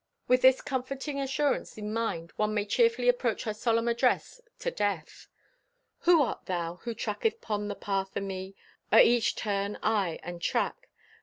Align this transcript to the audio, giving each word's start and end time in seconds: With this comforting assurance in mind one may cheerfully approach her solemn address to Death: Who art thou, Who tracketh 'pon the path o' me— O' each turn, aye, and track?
With 0.27 0.41
this 0.41 0.63
comforting 0.63 1.19
assurance 1.19 1.77
in 1.77 1.93
mind 1.93 2.33
one 2.35 2.55
may 2.55 2.65
cheerfully 2.65 3.07
approach 3.07 3.43
her 3.43 3.53
solemn 3.53 3.87
address 3.87 4.41
to 4.57 4.71
Death: 4.71 5.27
Who 5.99 6.23
art 6.23 6.47
thou, 6.47 6.77
Who 6.77 6.95
tracketh 6.95 7.39
'pon 7.39 7.67
the 7.67 7.75
path 7.75 8.17
o' 8.17 8.21
me— 8.21 8.55
O' 8.91 8.97
each 8.97 9.35
turn, 9.35 9.77
aye, 9.83 10.17
and 10.23 10.41
track? 10.41 10.89